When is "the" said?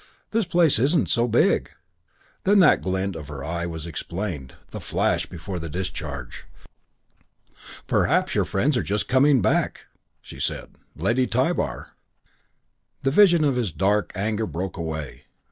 4.71-4.79, 5.59-5.69, 13.03-13.11